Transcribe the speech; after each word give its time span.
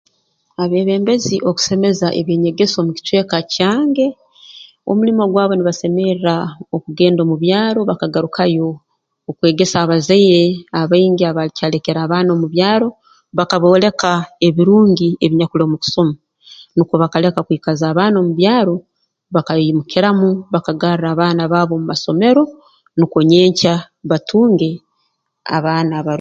Abeebembezi 0.63 1.35
okusemeza 1.49 2.07
eby'enyegesa 2.19 2.75
omu 2.79 2.91
bicweka 2.95 3.37
kyange 3.53 4.07
omulimo 4.89 5.23
gwabo 5.31 5.53
nibasemerra 5.55 6.35
okugenda 6.75 7.19
omu 7.23 7.35
byaro 7.43 7.79
bakagarukayo 7.89 8.69
okwegesa 9.29 9.77
abazaire 9.81 10.45
abaingi 10.79 11.23
abakyalekere 11.25 11.99
abaana 12.01 12.29
omu 12.35 12.47
byaro 12.53 12.87
bakabooleka 13.37 14.11
ebirungi 14.47 15.09
ebinyakuli 15.23 15.63
omu 15.65 15.77
kusoma 15.83 16.13
nukwo 16.75 16.95
bakaleka 17.01 17.39
kwikaza 17.47 17.85
abaana 17.89 18.15
omu 18.17 18.31
byaro 18.39 18.75
bakaimukiramu 19.33 20.29
bakagarra 20.53 21.07
abaana 21.13 21.43
baabo 21.51 21.73
mu 21.81 21.85
masomero 21.91 22.43
nukwo 22.97 23.19
nyenkya 23.31 23.73
batunge 24.09 24.69
abaana 25.55 25.91
abaru 25.99 26.09